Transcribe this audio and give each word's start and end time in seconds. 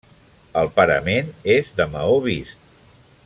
El 0.61 0.71
parament 0.79 1.29
és 1.57 1.71
de 1.81 1.87
maó 1.97 2.17
vist. 2.29 2.73